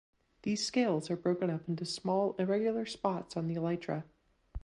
[0.41, 4.03] These scales are broken up into small irregular spots on the elytra.